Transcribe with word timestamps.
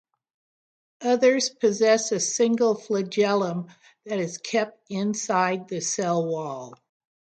Others 1.01 1.51
possess 1.51 2.11
a 2.11 2.19
single 2.19 2.73
flagellum 2.73 3.67
that 4.07 4.17
is 4.17 4.39
kept 4.39 4.81
inside 4.89 5.67
the 5.67 5.79
cell 5.79 6.25
wall. 6.25 6.73